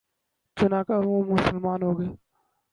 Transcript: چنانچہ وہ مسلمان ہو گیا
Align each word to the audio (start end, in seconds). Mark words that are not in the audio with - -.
چنانچہ 0.57 0.95
وہ 1.05 1.15
مسلمان 1.31 1.79
ہو 1.85 1.91
گیا 1.97 2.11